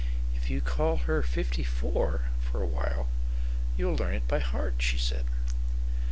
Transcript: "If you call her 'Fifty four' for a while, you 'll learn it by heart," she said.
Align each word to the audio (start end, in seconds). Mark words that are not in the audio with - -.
"If 0.35 0.49
you 0.49 0.61
call 0.61 0.97
her 1.05 1.21
'Fifty 1.21 1.63
four' 1.63 2.21
for 2.39 2.59
a 2.59 2.65
while, 2.65 3.07
you 3.77 3.87
'll 3.87 3.95
learn 3.95 4.15
it 4.15 4.27
by 4.27 4.39
heart," 4.39 4.73
she 4.79 4.97
said. 4.97 5.25